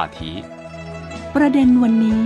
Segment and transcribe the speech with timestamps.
[0.00, 0.20] 话题。
[1.34, 2.22] ประเด็นวันนี้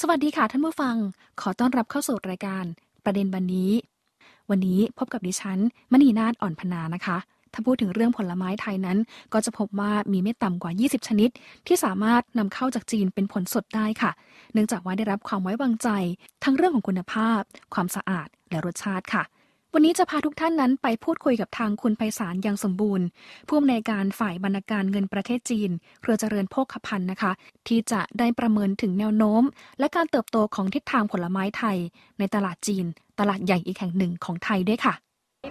[0.00, 0.96] สวัสดีค่ะท่านผู้ฟัง
[1.40, 2.64] ขอต้อนรับเข้าสู่รายการ
[3.04, 3.70] ประเด็นวันนี้
[4.50, 5.58] วันนี้พบกับดิฉัน
[5.92, 7.16] มณีนาฏอ่อนพนานะคะ
[7.54, 8.98] ถ้าพูดถึงเรื่องผลไม้ไทยนั้น
[9.32, 11.30] ก็จะพบว่ามีไม่ต่ำกว่า 20 ชนิด
[11.66, 14.10] ที่สามารถนำเข้าจากจีนเป็นผลสดได้ค่ะ
[14.52, 15.88] เนื่องจากว่าได้รับความไว้วางใจ
[16.44, 17.40] ทั้งเรื่องของคุณภาพ
[17.74, 19.24] ความสะอาด และรสชาติค่ะ
[19.76, 23.06] วันนี้จะพาทุกท่านนั้นไปพูดคุยกับทางคุณไพศาลยังสมบูรณ์
[23.48, 27.32] ผู้อำนวยการฝ่ายบรรณาการเงินประเทศจีน เครือเจริญโภคภัณฑ์นะคะ
[27.68, 29.42] ที่จะได้ประเมินถึงแนวโน้ม
[29.78, 31.76] และการเติบโตของทิศทางผลไม้ไทย
[32.18, 32.84] ในตลาดจีน
[33.18, 34.94] ตลาดใหญ่อีกแห่งหนึ่งของไทยด้วยค่ะ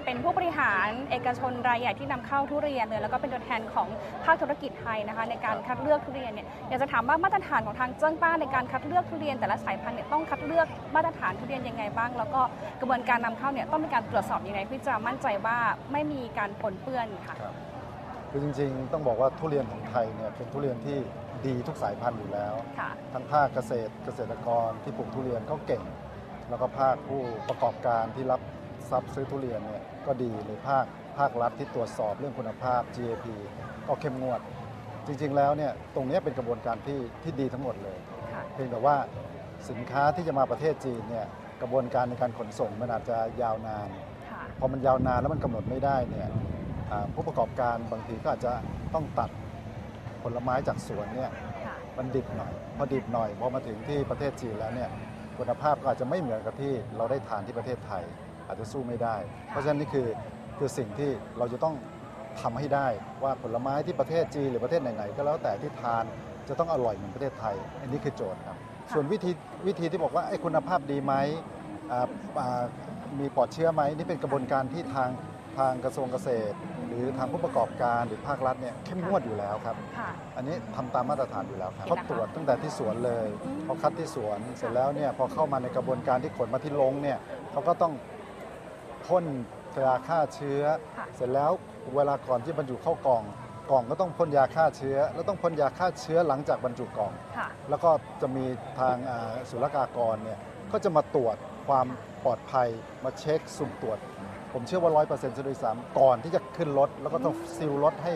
[0.05, 3.87] เป็นผู้บริหารเอกชนรายใหญ่ที่นำเข้าทุเรียนเลยแล้วก็เป็นตัวแทนของ
[4.23, 12.41] ภาคธุรกิจไทยนะคะ ในการคัดเลือกทุเรียนเนี่ยอยากจะถามว่ามาตรฐานของทางเจิ้งป้าในการคัดเลือกทุเรียนแต่ละสายพันธุ์เนี่ยต้องคัดเลือกมาตรฐานทุเรียนยังไงบ้าง แล้วก็
[12.81, 15.57] กระบวนการนำเข้าเนี่ยต้องมีการตรวจสอบยังไงเพื่อจะมั่นใจว่า
[15.91, 17.55] ไม่มีการปนเปื้อนค่ะครับ
[18.29, 20.97] คือจริงๆ ต้องบอกว่าทุเรียนของไทยเนี่ยเป็นทุเรียนที่
[21.45, 25.83] ดีทุกสายพันธุ์อยู่แล้วค่ะทั้งภาคเกษตรเกษตรกรที่ปลูกทุเรียนเขาเก่ง
[26.49, 28.41] แล้วก็ภาคผู้ประกอบการที่รับ
[28.89, 30.85] ทรัพย์ซื้อทุเรียนเนี่ยก็ดีหรือภาค
[31.17, 33.25] ภาครัฐที่ตรวจสอบเรื่องคุณภาพ GAP
[33.87, 34.41] ก็เข้มงวด
[35.07, 37.97] จริงๆแล้วเนี่ยตรงเนี้ยเป็นกระบวนการที่ที่ดีทั้งหมดเลย
[38.33, 38.95] ค่ะเพียงแต่ว่า
[39.69, 41.25] สินค้าที่จะมาประเทศจีนเนี่ย
[41.61, 43.89] กระบวนการในการขนส่งมันอาจจะยาวนาน
[44.31, 46.29] ค่ะพอมันยาวนานแล้วมันกำหนดไม่ได้เนี่ย
[46.91, 48.53] อ่าผู้ประกอบการบางทีก็อาจจะ
[48.93, 49.29] ต้องตัด
[50.23, 51.31] ผลไม้จากสวนเนี่ย
[51.65, 54.89] ค่ะมันดิบหน่อย พอดิบหน่อยพอมาถึงที่ประเทศจีนแล้วเนี่ย
[55.37, 58.03] คุณภาพก็อาจจะไม่เหมือนกับที่เราได้ทานที่ประเทศไทย
[58.47, 59.15] อาจจะสู้ไม่ได้
[59.49, 60.07] เพราะฉะนั้นนี่คือ
[60.57, 61.75] คือสิ่งที่เราจะต้อง
[62.41, 62.87] ทำให้ได้
[63.23, 66.03] ว่าผลไม้ที่ประเทศจีนหรือประเทศไหนๆก็แล้วแต่ที่ทาน
[66.49, 68.57] จะต้องอร่อยเหมือนประเทศไทย อันนี้คือโจทย์ครับ
[68.93, 69.31] ส่วนวิธี
[69.67, 71.13] วิธีที่บอกว่าไอ้คุณภาพดีไหม
[71.91, 72.07] อ่า
[72.39, 72.63] อ่า
[73.19, 75.09] มีปลอดเชื้อไหมนี่เป็นกระบวนการที่ทาง
[75.57, 76.55] ทางกระทรวงเกษตร
[76.87, 87.17] หรือทางผู้ประกอบการหรือภาครัฐเนี่ยเข้มงวดอยู่แล้วครับค่ะอันนี้ทำตามมาตรฐานอยู่แล้วครับเห็นเขานะคะตรวจตั้งแต่ที่สวนเลยอืมพอคัดที่สวนเสร็จแล้วเนี่ยพอเข้ามาในกระบวนการที่ขนมาที่ลงเนี่ย
[87.51, 87.93] เขาก็ต้อง
[89.07, 89.25] พ่น
[89.85, 90.61] ยาฆ่าเชื้อ
[90.97, 91.51] ค่ะเสร็จแล้ว
[91.95, 93.23] เวลาก่อนที่บรรจุเข้ากล่อง
[93.71, 97.91] กล่องก็ต้องพ่นยาฆ่าเชื้อ แล้วต้องพ่นยาฆ่าเชื้อหลังจากบรรจุกล่อง ค่ะ แล้วก็
[98.21, 98.45] จะมี
[98.79, 100.39] ทางอ่าศุลกากรเนี่ย
[100.71, 101.35] ก็จะมาตรวจ
[101.67, 101.87] ความ
[102.23, 102.67] ปลอดภัย
[103.03, 103.97] มาเช็คสุ่มตรวจ
[104.53, 108.13] ผมเชื่อว่า100%ซะด้วยซ้ำก่อนที่จะขึ้นรถ แล้วก็ต้องซีลรถให้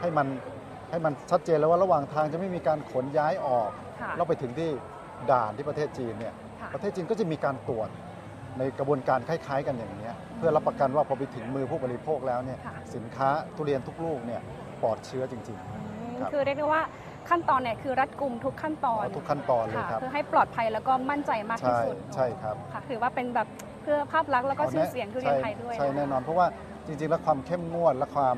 [0.00, 0.26] ให้มัน
[0.90, 3.70] ให้มันชัดเจนแล้วว่าระหว่างทางจะไม่มีการขนย้ายออก
[4.00, 4.70] ค่ะ แล้วไปถึงที่
[5.30, 7.88] ด่านที่ประเทศจีนเนี่ยค่ะ ประเทศจีนก็จะมีการตรวจ
[8.58, 14.40] ในกระบวนการคล้ายๆ กันอย่างนี้ยเพื่อรับประกันว่าพอไปถึงมือผู้บริโภคแล้วเนี่ยค่ะ สินค้าทุเรียนทุกลูกเนี่ย
[14.82, 15.58] ปลอดเชื้อจริง
[16.00, 16.82] อืมครับ คือเรียกได้ว่า
[17.30, 23.48] ขั้นตอนเนี่ยคือรัดกุมทุกขั้นตอนๆ ทุกขั้นตอนเลยค่ะครับ เพื่อให้ปลอดภัยแล้วก็มั่นใจมากที่ใช่สุดใช่ครับค่ะถือว่าเป็นแบบ
[23.82, 26.46] เพื่อภาพลักษณ์แล้วก็ชื่อเสียงทุเรียนไทยด้วยใช่ะคะแน่นอน เพราะว่า
[26.86, 28.36] จริงๆ แล้วความเข้มงวดและความ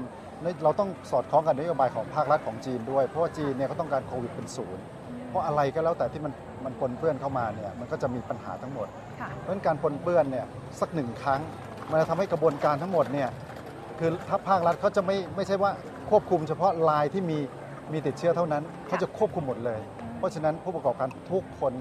[0.65, 4.83] เราต้องสอดคล้องกับนโยบายของภาครัฐของจีนด้วย เพราะว่าจีนเนี่ยเขาต้องการโควิดเป็นศูนย์
[5.29, 6.33] เพราะอะไรก็แล้วแต่ที่มัน
[6.65, 8.89] มันปนเปื้อนเข้ามาเนี่ยมันก็จะมีปัญหาทั้งหมด
[9.21, 10.47] ค่ะ เพราะฉะนั้นการปนเปื้อนเนี่ย
[10.81, 11.41] สักหนึ่งครั้ง
[11.91, 13.29] มันจะทำให้กระบวนการทั้งหมดเนี่ย
[13.99, 15.71] คือถ้าภาครัฐเขาจะไม่ไม่ใช่ว่า
[16.11, 17.39] ควบคุมเฉพาะลายที่มี
[17.93, 19.81] มีติดเชื้อเท่านั้นเขาจะควบคุมหมดเลย
[20.19, 21.73] เพราะฉะนั้นผู้ประกอบการทุกคน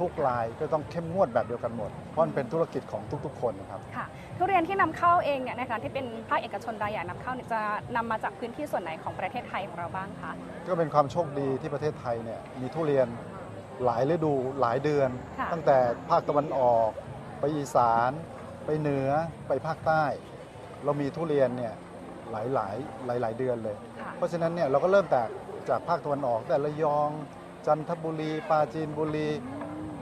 [0.00, 4.06] ทุกรายก็ต้องเข้มงวดแบบเดียวกันหมด เพราะมันเป็นธุรกิจของทุกๆ คนนะครับค่ะ
[4.38, 7.60] ทุเรียนที่นำเข้าเองเนี่ยนะคะที่เป็นภาคเอกชนรายใหญ่นำเข้าเนี่ยจะ
[7.96, 10.32] นำมาจากพื้นที่ส่วนไหนของประเทศไทยของเราบ้างคะ
[10.66, 13.06] ก็เป็นความโชคดีที่ประเทศไทยเนี่ยมีทุเรียน
[13.84, 15.78] หลายฤดูหลายเดือนค่ะตั้งแต่
[16.10, 16.88] ภาคตะวันออก
[17.40, 18.10] ไปอีสาน
[18.66, 19.10] ไปเหนือ
[19.48, 20.04] ไปภาคใต้
[20.84, 21.74] เรามีทุเรียนเนี่ย
[22.30, 22.76] หลายหลาย
[23.06, 25.22] หลายหลายๆเดือนเลยค่ะเพราะฉะนั้นเนี่ยเราก็เริ่มแต่
[25.68, 27.10] จากภาคตะวันออกแต่ระยอง
[27.66, 29.28] จันทบุรีปราจีนบุรี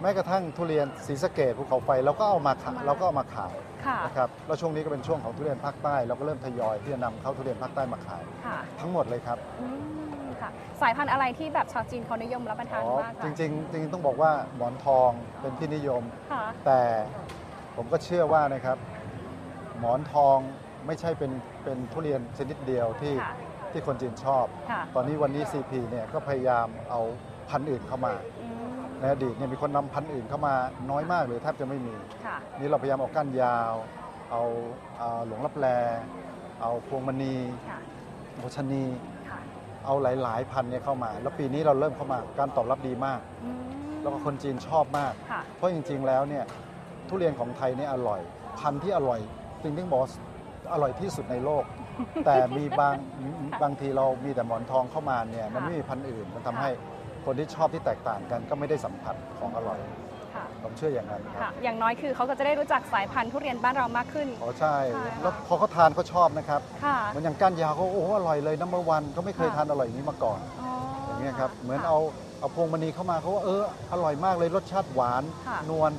[0.04, 3.54] แม้กระทั่งทุเรียนศรีสะเกดภูเขาไฟเราก็เอามาขามาเราก็เอามาขาย
[3.86, 9.68] ค่ะ นะครับแล้วช่วงนี้ก็เป็นช่วงของทุเรียนภาคใต้เราก็เริ่มทยอยที่จะนำเข้าทุเรียนภาคใต้มาขาย ค่ะทั้งหมดเลยครับอื
[10.24, 15.10] มค่ะ สายพันธุ์อะไรที่แบบชาวจีนเขานิยมรับประทานอ๋อมากจคะริงๆจริงๆต้องบอกว่าหมอนทอง
[15.40, 16.02] เป็นที่นิยม
[16.32, 16.80] ค่ะ แต่
[17.76, 18.78] ผมก็เชื่อว่านะครับ
[19.78, 20.38] หมอนทอง
[20.86, 21.32] ไม่ใช่เป็น
[21.64, 23.34] เป็นทุเรียนชนิดเดียวที่ค่ะ
[23.72, 27.00] ที่คนจีนชอบ ค่ะ ตอนนี้วันนี้ CP เนี่ยก็พยายามเอา
[27.48, 28.43] พันธุ์อื่นเข้ามา อืม
[29.00, 30.54] ในอดีตเนี่ยมีคนนำพันธุ์อื่นเข้ามา
[30.90, 31.94] น้อยมากเลยแทบจะไม่มี
[32.26, 33.72] ค่ะนี่เราพยายามเอาก้านยาว
[34.30, 34.42] เอา
[34.98, 35.66] เอาหลวงลับแล
[36.60, 37.34] เอาพวงมณี
[37.70, 37.78] ค่ะ
[38.38, 38.84] โมชนี
[39.28, 39.40] ค่ะ
[39.84, 43.62] เอาหลาย ๆ พันธุ์เนี่ยเข้ามา แล้วปีนี้เราเริ่มเข้ามาการตอบรับดีมากอืม
[44.02, 46.44] แล้วก็คนจีนชอบมากค่ะเพราะจริง ๆ แล้วเนี่ย
[47.08, 48.20] ทุเรียนของไทยเนี่ยอร่อย
[48.58, 49.20] พันธุ์ที่อร่อย
[49.62, 50.10] จริงๆบอกว่า
[50.72, 51.64] อร่อยที่สุดในโลก
[52.26, 52.94] แต่มีบาง
[53.62, 56.70] บางทีเรามีแต่หมอนทองเข้ามาเนี่ยมันไม่มีพันธุ์อื่นมันทำให้
[57.24, 59.78] คนที่ชอบที่แตกต่างกันก็ไม่ได้สัมผัสของอร่อย
[60.34, 70.70] ค่ะผมเชื่ออย่างนั้นคค่ะรับอย่างน้อยคือเขาก็จะได้รู้จักสายพันธุ์ทุเรียนบ้านเรามากขึ้น อ๋อใช่ ใช่แล้วค่ะพอเขาทานเขาชอบนะครับค่ะเหมือนอย่างก้านยาวเขาโอ้โหอร่อยเลยนัมเบอร์วันเขาไม่เคยค่ะทานอร่อยอย่างนี้มาก่อน อ๋อ
[71.04, 71.98] ออย่างเงี้ยครับ เหมือนค่ะเอา
[72.40, 73.62] เอาพวงมณีเข้ามาเขาว่าเออ
[73.92, 75.92] อร่อยมากเลยรสชาติหวานค่ะ นวล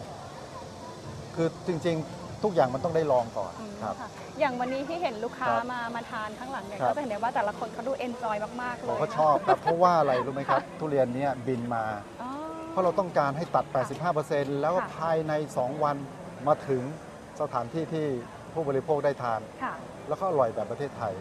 [1.36, 4.09] คือจริงๆ ทุกอย่างมันต้องได้ลองก่อนอืมครับค่ะ
[4.39, 11.83] อย่างวันนี้ที่เห็นลูกค้าครับ มามาทานข้างหลังเนี่ยครับ ก็จะเห็นได้ว่าแต่ละคนเขาดูเอนจอยมากๆเลเขายก็ชอบครับเพราะว่าอะไรรู้ไหมครับ ทุเรียนเนี้ยบินมา
[12.21, 12.30] อ๋อ
[12.71, 13.65] เพราะเราต้องการให้ตัด
[14.13, 15.95] 85%แล้วก็ค่ะ ภายใน 2 วัน
[16.47, 16.81] มาถึง
[17.42, 18.06] สถานที่ที่
[18.53, 19.74] ผู้บริโภคได้ทาน ค่ะ
[20.09, 21.13] แล้วก็อร่อยแบบประเทศไทย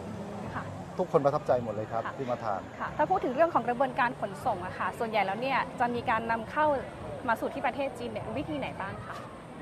[0.55, 0.65] ค่ะ
[0.99, 6.67] ทุกคนประทับใจหมดเลยครับค่ะ ที่มาทาน ค่ะ ถ้าพูดถึงเรื่องของกระบวนการขนส่งอะค่ะ ส่วนใหญ่แล้วเนี่ยจะมีการนำเข้า
[7.29, 9.17] มาสู่ที่ประเทศจีนเนี่ยวิธีไหนบ้างคะ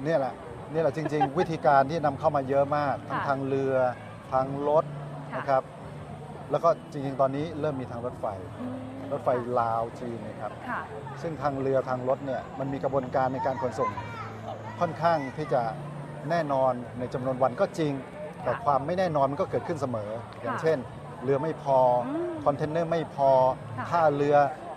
[0.05, 3.75] เนี่ยแหละเนี่ยแหละจริง ๆ วิธีการที่นำเข้ามาเยอะมากทั้งค่ะ ทางเรือ
[4.33, 4.85] ทางรถ
[5.33, 5.63] ค่ะนะครับ
[6.51, 8.27] แล้วก็จริง ๆ ตอนนี้เริ่มมีทางรถไฟ
[8.61, 8.79] อืม
[9.13, 9.29] รถไฟ
[9.61, 10.81] ลาวจีนนะครับ ค่ะ
[11.23, 13.91] ซึ่งทางเรือทางรถเนี่ยมันมีกระบวนการในการขนส่ง
[14.81, 15.63] ค่อนข้างที่จะ
[16.31, 17.93] แน่นอนในจำนวนวันก็จริง
[18.45, 20.11] แต่ค่ะความไม่แน่นอนมันก็เกิดขึ้นเสมอ
[20.43, 20.79] อย่างเช่น
[21.25, 23.31] เรือไม่พออืมคอนเทนเนอร์ไม่พอ
[23.79, 24.37] ค่ะ ท่าเรือ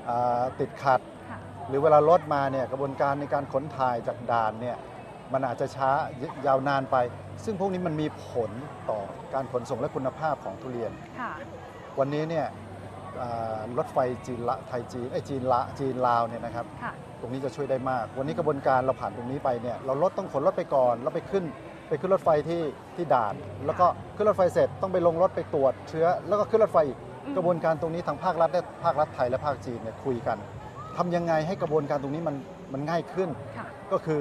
[0.10, 1.00] อาติดขัด
[1.30, 4.78] ค่ะ หรือเวลารถมาเนี่ยกระบวนการในการขนถ่ายจากด่านเนี่ย
[5.36, 5.90] มันอาจจะช้า
[6.48, 6.98] ยาวนานไป
[7.44, 8.52] ซึ่งพวกนี้มันมีผล
[8.90, 9.00] ต่อ
[9.34, 11.32] การขนส่งและคุณภาพของทุเรียน ค่ะ
[12.00, 12.46] วันนี้เนี่ย
[13.22, 13.98] อ่ารถไฟ
[14.28, 21.44] จีนละไทยจีนไอยจีนละจีนลาวเนี่ยนะครับ ค่ะ ตรงนี้จะช่วยได้มาก วันนี้กระบวนการเราผ่านตรงนี้ไปเนี่ยเรารถต้องขนรถไปก่อน แล้วไปขึ้น
[21.90, 22.62] ไปขึ้นรถไฟที่
[22.96, 23.34] ที่ด่าน
[23.66, 23.86] แล้วก็
[24.16, 30.38] ขึ้นรถไฟเสร็จต้องไปลงรถไปตรวจเชื้อ แล้วก็ขึ้นรถไฟอีกอืม กระบวนการตรงนี้ทางภาครัฐและภาครัฐไทยและภาคจีนเนี่ยคุยกัน
[30.98, 32.36] ทำยังไงให้กระบวนการตรงนี้มัน
[32.74, 34.20] มันง่ายขึ้น ค่ะ ก็คือ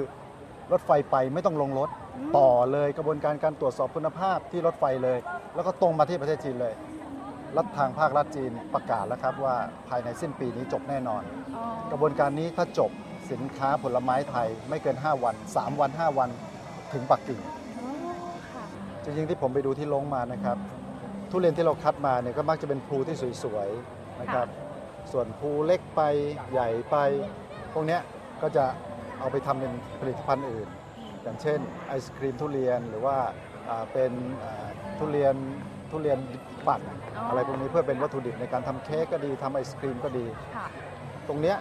[0.71, 5.19] รถไฟไปไม่ต้องลงรถมต่อเลยกระบวนการการตรวจสอบคุณภาพที่รถไฟเลย
[5.55, 6.73] แล้วก็ตรงมาที่ประเทศจีนเลย
[7.57, 9.55] รัฐทางภาครัฐจีนประกาศแล้วครับว่า
[9.89, 11.23] ภายในสิ้นปีนี้จบแน่นอน
[11.55, 12.91] อ๋อกระบวนการนี้ถ้าจบ
[13.31, 16.29] สินค้าผลไม้ไทยไม่เกิน 5 วัน 3 วัน 5 วัน
[16.93, 17.39] ถึงปักกิ่ง
[17.79, 17.91] อ๋อ
[18.51, 18.63] ค่ะ
[19.03, 20.57] จริงๆที่ผมไปดูที่ลงมานะครับ
[21.29, 24.47] ทุเรียนที่เราคัดมาเนี่ยก็มักจะเป็นภูที่สวยๆนะครับ
[25.11, 26.01] ส่วนภูเล็กไป
[26.51, 26.97] ใหญ่ไป
[27.73, 28.01] พวกเนี้ย
[28.41, 28.65] ก็จะ
[29.25, 30.69] เอาไปทำเป็นผลิตภัณฑ์อื่น
[31.23, 33.17] อย่างเช่นไอศครีมทุเรียนหรือว่า
[33.69, 34.11] อ่าเป็น
[34.43, 34.65] อ่า
[34.99, 35.35] ทุเรียน
[35.91, 36.19] ทุเรียน
[36.67, 36.81] ปั่น
[37.15, 40.25] อ๋อออะไรพวกนี้เพื่อเป็นวัตถุดิบในการทำเค้กก็ดีทำไอศครีมก็ดี
[40.55, 40.67] ค่ะ
[41.27, 41.57] ตรงเนี้ย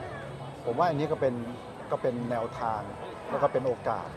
[0.64, 1.34] ผมว่าอันนี้ก็เป็น
[1.90, 2.82] ก็เป็นแนวทาง
[3.30, 4.08] แล้วก็เป็นโอกาส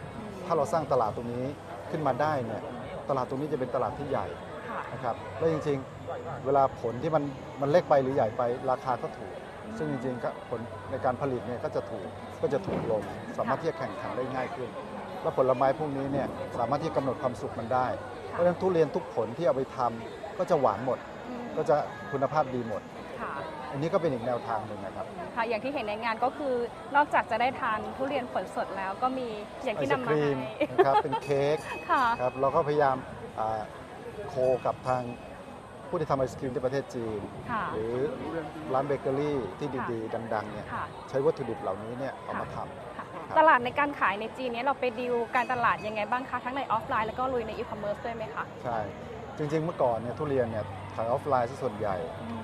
[0.45, 1.45] ถ้าเราสร้างตลาดตรงนี้
[1.91, 2.61] ขึ้นมาได้เนี่ย
[3.09, 4.27] ตลาดตรงนี้จะเป็นตลาดที่ใหญ่
[4.69, 7.23] ค่ะนะครับแล้วจริงๆ เวลาผลที่มัน
[7.61, 8.41] มันเล็กไปหรือใหญ่ไป
[8.71, 9.33] ราคาก็ถูก
[9.77, 10.59] ซึ่งจริงๆก็ผล
[10.91, 12.07] ในการผลิตเนี่ยก็จะถูก
[12.41, 13.03] ก็จะถูกลง
[13.37, 14.69] สามารถที่จะแข่งขันได้ง่ายขึ้น
[15.21, 16.27] แล้วผลไม้พวกนี้เนี่ย
[16.59, 17.87] สามารถที่จะกำหนดความสุขมันได้
[18.29, 20.99] เพราะฉะนั้นทุเรียนทุกผลที่เอาไปทำก็จะหวานหมด
[21.29, 21.75] อืมก็จะ
[22.11, 22.81] คุณภาพดีหมด
[23.21, 23.33] ค่ะ
[23.71, 25.05] อันนี้ก็เป็นอีกแนวทางหนึ่งนะครับ
[25.35, 26.53] ค่ะ อย่างที่เห็นในงานก็คือ
[26.95, 29.27] นอกจากจะได้ทานทุเรียนผลสดแล้วก็มี
[29.63, 31.57] อย่างไอศครีมที่นำมาให้นะครับ เป็นเค้ก
[31.91, 32.95] ค่ะ ครับ เราก็พยายาม
[33.39, 33.61] อ่า
[34.29, 34.35] co
[34.65, 35.03] กับทาง
[35.89, 37.93] ผู้ที่ทำไอศครีมที่ประเทศจีน ค่ะ หรือ
[38.73, 48.77] ร้านเบเกอรี่ที่ดีๆ ดังๆเนี่ยค่ะ ใช้วัตถุดิบเหล่านี้เนี่ยเอามาทำ ค่ะ ครับ ตลาดในการขายในจีนเนี่ยเราไปดีลการตลาดยังไงบ้างคะ ทั้งในออฟไลน์แล้วก็ลุยในอีคอมเมิร์ซด้วยไหมคะใช่
[49.37, 51.95] จริงๆเมื่อก่อนเนี่ยทุเรียนเนี่ยขายออฟไลน์ซะส่วนใหญ่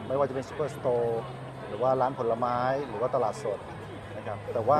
[0.07, 1.21] ไม่ว่าจะเป็น superstore
[1.67, 3.59] หรือว่าร้านผลไม้หรือว่าตลาดสด
[4.17, 4.79] นะครับแต่ว่า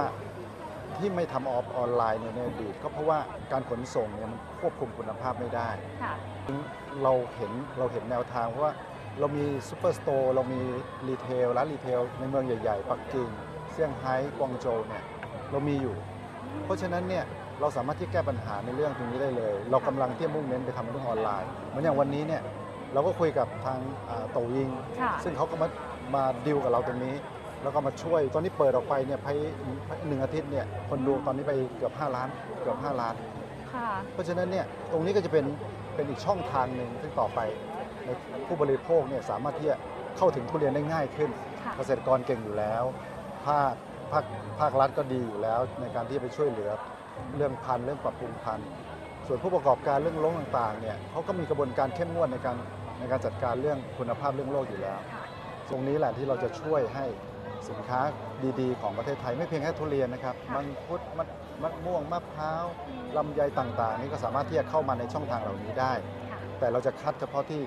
[0.98, 3.18] ที่ไม่ทำออฟออนไลน์เนี่ยในอดีตก็เพราะว่า
[3.52, 5.70] การขนส่งเนี่ยมันควบคุมคุณภาพไม่ได้
[6.04, 6.14] ค่ะ
[7.04, 8.74] เราเห็นเราเห็นแนวทางเพราะว่า
[9.20, 10.60] เรามี superstore เรามี
[11.08, 13.30] retail ร้าน retail ในเมืองใหญ่ๆปักกิ่ง
[13.72, 15.04] เซี่ยงไฮ้กวางโจวเนี่ย
[15.52, 15.96] เรามีอยู่
[16.66, 17.24] เพราะฉะนั้นเนี่ย
[17.60, 22.42] เราสามารถที่แก้ปัญหาในเรื่องตรงนี้ได้เลย เรากำลังที่จะมุ่งเน้นไปทำเรื่องออนไลน์เหมือนอย่างวันนี้เนี่ย
[22.94, 24.70] เราก็คุยกับทางอ่าโตยิง
[25.02, 25.68] ค่ะซึ่งเขาก็มา
[26.16, 27.16] มาดิวกับเราตรงนี้
[27.64, 29.36] แล้วก็มาช่วยตอนนี้เปิดออกไปเนี่ยภาย
[30.08, 32.28] หนึ่งอาทิตย์เนี่ยคนดูตอนนี้ไปเกือบ 5 ล้าน
[32.62, 33.16] เกือบ 5 ล้าน
[33.74, 35.46] ค่ะเพราะฉะนั้นเนี่ยตรงนี้ก็จะเป็น
[35.96, 37.40] เป็นอีกช่องทางหนึ่งซึ่งต่อไป
[38.06, 38.10] ใน
[38.48, 39.78] ผู้บริโภคเนี่ยสามารถที่จะ
[40.18, 41.30] เข้าถึงทุเรียนได้ง่ายขึ้น
[41.64, 42.84] ค่ะเกษตรกรเก่งอยู่แล้ว
[43.46, 43.74] ภาค
[44.12, 44.24] ภาค
[44.60, 46.72] ภาครัฐก็ดีอยู่แล้ว ในการที่จะไปช่วยเหลือ
[47.36, 48.68] เรื่องพันธุ์เรื่องปรับปรุงพันธุ์
[49.28, 52.58] ส่วนผู้ประกอบการเรื่องโรงต่างๆเนี่ยเขาก็มีกระบวนการเข้มงวดในการ
[53.00, 55.24] ในการจัดการเรื่องคุณภาพเรื่องโลกอยู่แล้วค่ะ
[55.70, 57.06] ตรงนี้แหละที่เราจะช่วยให้
[57.70, 58.00] สินค้า
[58.60, 61.26] ดีๆ ของประเทศไทยไม่เพียงแค่ทุเรียนนะครับค่ะมังคุดมะ
[61.64, 62.66] มะม่วงมะพร้าว
[63.18, 65.94] ลำไยต่างๆ นี่ก็สามารถที่จะเข้ามาในช่องทางเหล่านี้ได้
[66.32, 67.62] ค่ะแต่เราจะคัดเฉพาะที่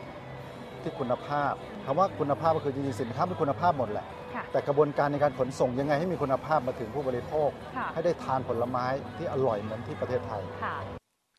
[0.83, 1.53] ที่คุณภาพ
[1.85, 8.87] คำว่าคุณภาพก็คือจริงๆสินค้าเป็นคุณภาพหมดแหละค่ะแต่กระบวนการในการขนส่งยังไงให้มีคุณภาพมาถึงผู้บริโภคค่ะให้ได้ทานผลไม้
[9.17, 10.77] ที่อร่อยเหมือนที่ประเทศไทยค่ะ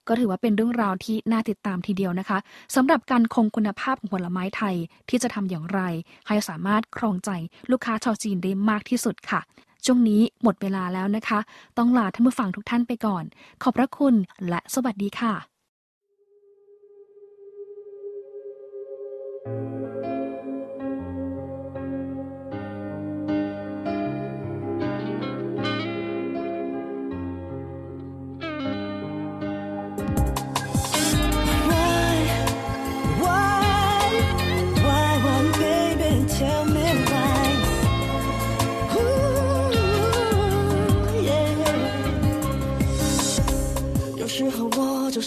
[0.07, 2.37] ก็ถือว่าเป็นเรื่องราวที่น่าติดตามทีเดียวนะคะ
[2.75, 4.75] สำหรับการคงคุณภาพของผลไม้ไทย
[5.09, 5.81] ที่จะทำอย่างไร
[6.27, 7.29] ให้สามารถครองใจ
[7.71, 9.41] ลูกค้าชาวจีนได้มากที่สุดค่ะ
[9.87, 11.39] ช่วงนี้หมดเวลาแล้วนะคะ
[11.77, 13.23] ต้องลาท่านผู้ฟังทุกท่านไปก่อน
[13.63, 14.15] ขอบพระคุณ
[14.49, 15.56] และสวัสดีค่ะ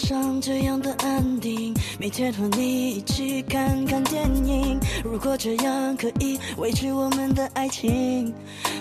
[0.01, 4.79] 我就想这样的安定，每天和你一起看看电影。
[5.03, 8.33] 如果这样可以维持我们的爱情，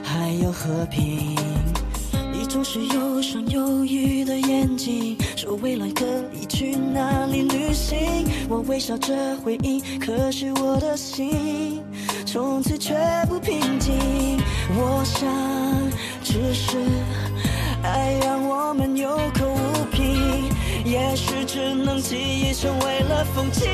[0.02, 1.36] 还有和平。
[2.32, 7.98] 你总是有双忧郁的眼睛，说未来可以去哪里旅行。
[8.48, 11.82] 我微笑着回应，可是我的心
[12.24, 12.94] 从此却
[13.28, 13.92] 不平静。
[14.74, 15.28] 我想，
[16.22, 16.78] 只是
[17.82, 20.48] 爱让我们有口无凭，
[20.84, 23.68] 也许只能记忆成为了风景。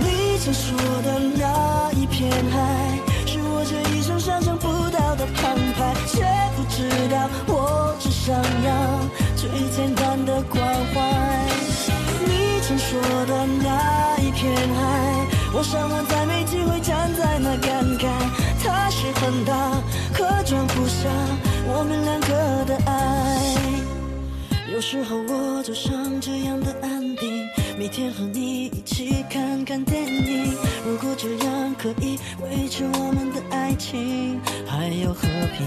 [0.00, 6.24] 你曾说的那一片海，是我这一生想象不到的澎湃，却
[6.56, 9.00] 不知道我只想要
[9.36, 11.46] 最简单的关怀。
[12.26, 18.08] 你曾说的那一片海，我想我再没机会站在那感慨，
[18.64, 19.54] 它是很大，
[20.12, 21.08] 可装不下
[21.66, 23.57] 我们两个的爱。
[24.78, 27.44] 有时候我就想这样的安定，
[27.76, 30.54] 每天和你一起看看电影。
[30.86, 35.22] 如果这样可以维持我们的爱情，还有和
[35.56, 35.66] 平。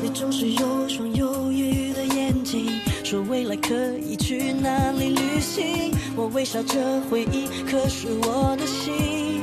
[0.00, 2.70] 你总是有双忧郁的眼睛，
[3.02, 5.90] 说未来可以去哪里旅行。
[6.14, 9.42] 我微笑着回应，可是我的心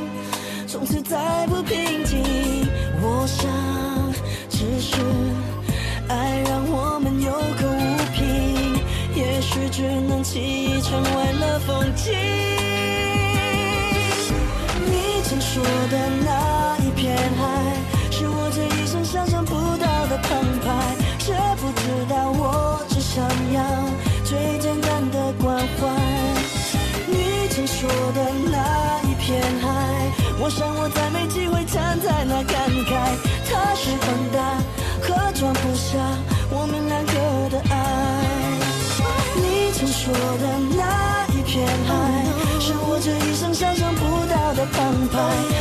[0.66, 2.18] 从此再不平静。
[3.02, 3.52] 我想，
[4.50, 4.96] 只是
[6.08, 7.79] 爱让我们有口无凭，也许
[9.80, 12.14] 只能记忆成为了风景。
[14.86, 16.49] 你曾说的那
[45.22, 45.59] 아!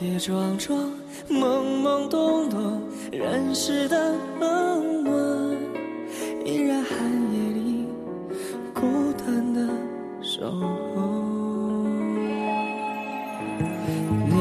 [0.00, 0.78] 跌跌撞撞，
[1.28, 2.80] 懵懵懂懂，
[3.12, 5.14] 认识的冷暖，
[6.42, 6.96] 依然寒
[7.34, 7.84] 夜里
[8.72, 9.68] 孤单的
[10.22, 10.64] 守候。
[14.26, 14.32] 你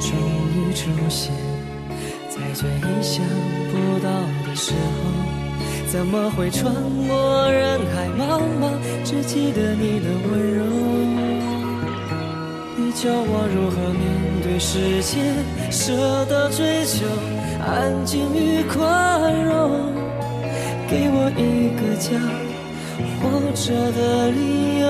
[0.00, 0.16] 终
[0.48, 1.30] 于出现
[2.30, 3.22] 在最意想
[3.70, 4.10] 不到
[4.48, 6.72] 的时候，怎么会穿
[7.06, 8.72] 过人海茫茫，
[9.04, 11.29] 只记得你的温柔？
[13.02, 14.04] 教我如何面
[14.42, 15.16] 对世界，
[15.70, 17.06] 舍得追求，
[17.58, 19.90] 安静与宽容，
[20.86, 22.10] 给我一个家，
[23.16, 24.84] 活着的理由。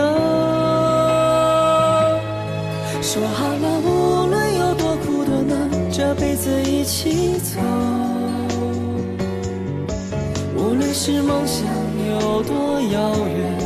[3.01, 7.61] 说好了，无论有多苦多难，这辈子一起走。
[10.57, 11.65] 无论是梦想
[12.11, 13.57] 有多遥远，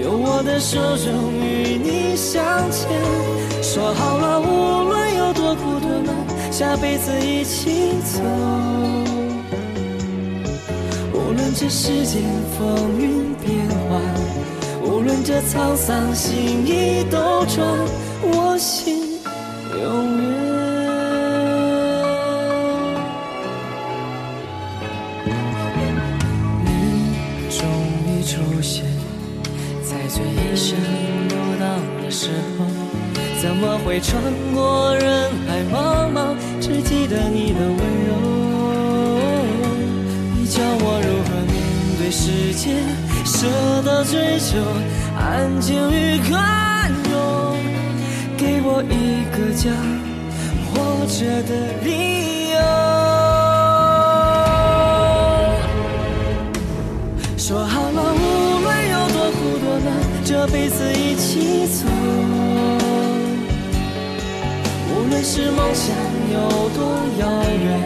[0.00, 2.88] 用我的手中与你相牵。
[3.62, 6.14] 说好了，无论有多苦多难，
[6.52, 8.22] 下辈子一起走。
[11.12, 12.22] 无论这世间
[12.56, 14.00] 风云变幻，
[14.84, 15.14] 无论。
[15.24, 17.66] 这沧桑，心意斗转，
[18.22, 19.03] 我心
[33.94, 34.20] 会穿
[34.52, 38.10] 过人海茫茫，只记得你的温柔？
[40.34, 41.54] 你教我如何面
[41.96, 42.74] 对世界，
[43.24, 43.46] 舍
[43.84, 44.58] 得追求
[45.16, 47.56] 安静与宽容，
[48.36, 49.70] 给我一个家，
[50.72, 52.58] 活着的理由。
[57.38, 59.88] 说好了，无论有多苦多难，
[60.24, 61.86] 这辈子一起走。
[65.26, 65.96] 是梦想
[66.34, 66.84] 有多
[67.18, 67.80] 遥远，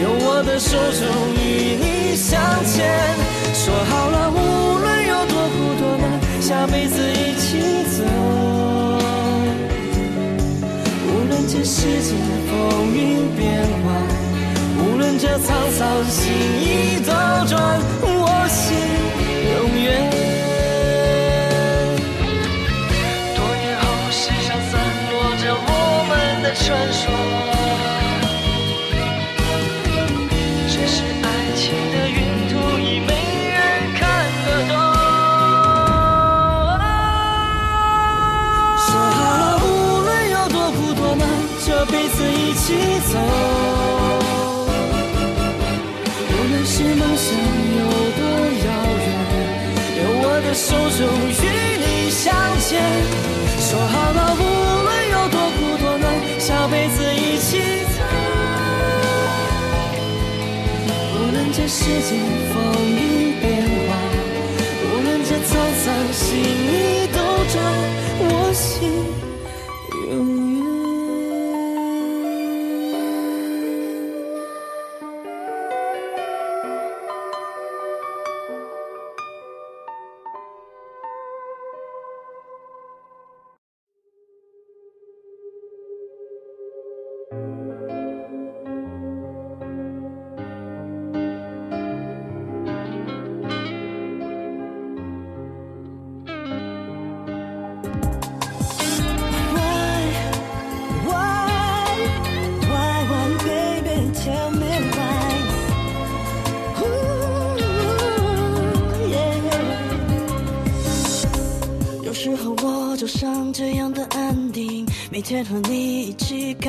[0.00, 1.02] 有我的手中
[1.34, 2.86] 与你相牵。
[3.52, 6.06] 说好了，无论有多苦多难，
[6.40, 8.06] 下辈子一起走。
[11.04, 12.14] 无论这世界
[12.46, 13.98] 风云变幻，
[14.78, 16.30] 无论这沧桑心
[16.62, 17.10] 已斗
[17.48, 18.78] 转，我心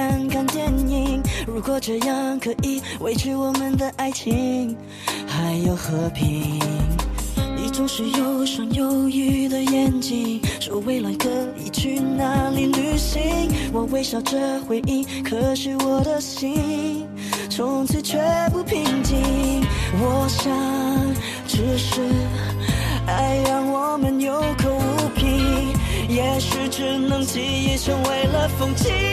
[0.03, 1.23] 看看电影。
[1.47, 4.75] 如果这样可以维持我们的爱情，
[5.25, 6.59] 还有和平。
[7.55, 13.21] 你总是有双忧郁的眼睛，说未来可以去哪里旅行。
[13.71, 17.07] 我微笑着回应，可是我的心
[17.49, 18.19] 从此却
[18.51, 19.17] 不平静。
[20.01, 20.53] 我想，
[21.47, 22.01] 只是
[23.07, 25.71] 爱让我们有口无凭，
[26.09, 29.12] 也许只能记忆成为了风景。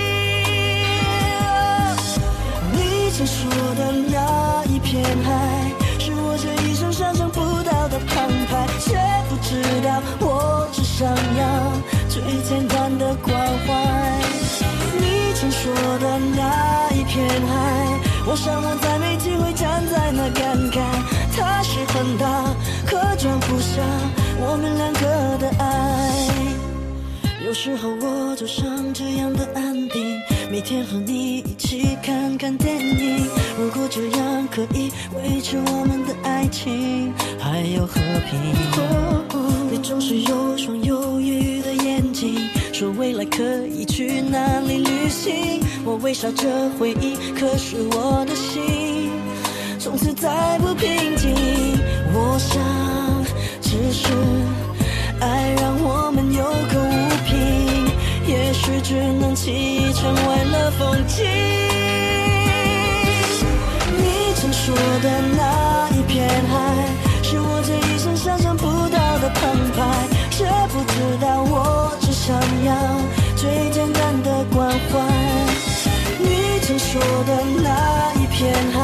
[3.20, 8.96] 你说的那一片海，是我这一生想象不到的澎湃，却
[9.28, 11.44] 不知道我只想要
[12.08, 14.18] 最简单的关怀。
[14.98, 20.80] 你曾说的那一片海，我想我再没机会站在那感慨，
[21.36, 22.24] 它是很大，
[22.86, 23.82] 可装不下
[24.40, 25.66] 我们两个的爱。
[27.44, 30.18] 有时候我就像这样的安定，
[30.50, 33.24] 每天和你一起看看电影。
[33.56, 38.36] 如果这样可以维持我们的爱情，还有和平。
[39.70, 45.60] 你总是有双忧郁的眼睛，说未来可以去哪里旅行。
[45.84, 49.08] 我微笑着回应，可是我的心
[49.78, 51.32] 从此再不平静。
[52.12, 52.60] 我想，
[53.62, 54.08] 只是
[55.20, 56.89] 爱让我们有口，
[58.30, 61.26] 也许只能记忆成为了风景。
[63.98, 66.54] 你曾说的那一片海，
[67.24, 69.78] 是我这一生想象不到的澎湃，
[70.30, 72.72] 却不知道我只想要
[73.34, 75.00] 最简单的关怀。
[76.20, 78.78] 你曾说的那一片海，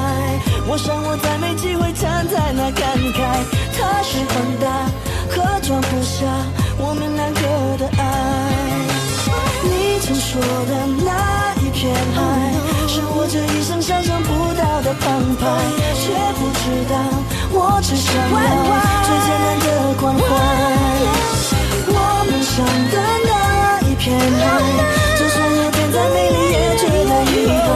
[0.67, 3.23] 我想我再没机会站在那感慨，
[3.79, 4.91] 它是很大，
[5.31, 6.27] 可装不下
[6.79, 7.41] 我们两个
[7.79, 8.66] 的爱。
[10.07, 12.23] 曾说的那一片海
[12.87, 15.43] 是我这一生想象不到的澎湃
[15.99, 16.95] 却不知道
[17.51, 18.39] 我只想要
[19.03, 19.67] 最简单的
[19.99, 20.23] 关怀。
[21.89, 21.93] 我
[22.23, 22.55] 梦想
[22.93, 22.95] 的
[23.27, 24.39] 那一片海
[25.19, 27.69] 就算有天再美丽也值得一等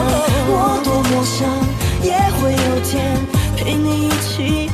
[0.47, 1.35] 我多么想
[2.01, 3.19] 也会有天
[3.57, 4.71] 陪你一起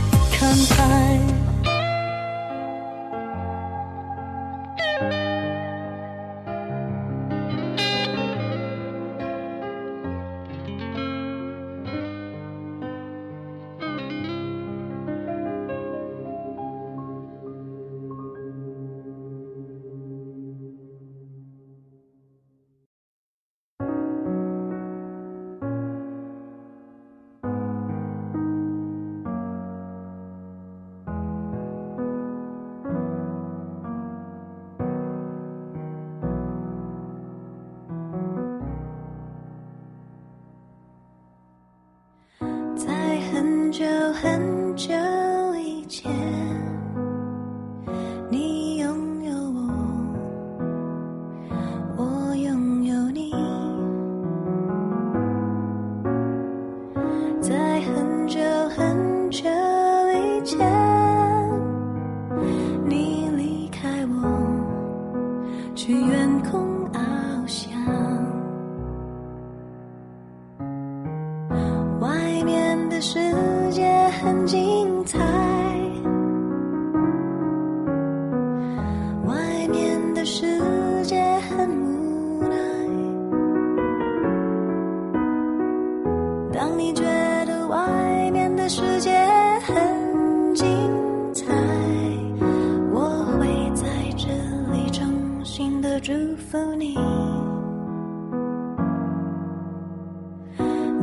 [96.00, 96.96] 祝福你。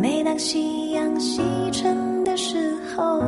[0.01, 3.23] 每当夕阳西沉的时候